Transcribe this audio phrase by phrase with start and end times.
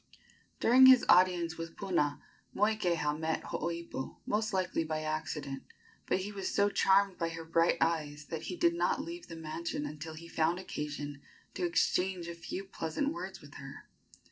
[0.59, 2.23] During his audience with Puna,
[2.55, 5.61] Moikeha met Hooipo most likely by accident,
[6.07, 9.35] but he was so charmed by her bright eyes that he did not leave the
[9.35, 11.21] mansion until he found occasion
[11.53, 13.87] to exchange a few pleasant words with her.